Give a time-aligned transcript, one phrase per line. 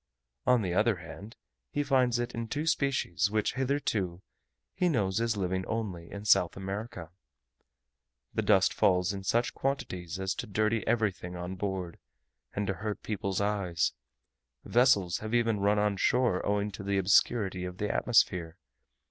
[0.47, 1.35] On the other hand,
[1.69, 4.23] he finds in it two species which hitherto
[4.73, 7.11] he knows as living only in South America.
[8.33, 11.99] The dust falls in such quantities as to dirty everything on board,
[12.55, 13.93] and to hurt people's eyes;
[14.65, 18.57] vessels even have run on shore owing to the obscurity of the atmosphere.